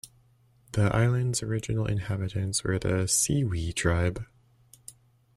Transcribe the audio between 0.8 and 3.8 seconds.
island's original inhabitants were the Sewee